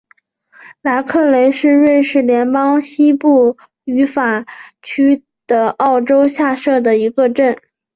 [0.81, 3.53] 莱克雷是瑞士联邦西部
[4.11, 4.45] 法语
[4.81, 7.55] 区的沃州下设的一个镇。